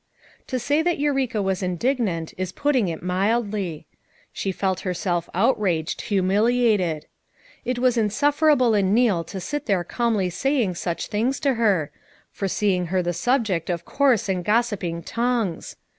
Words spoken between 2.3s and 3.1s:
is putting it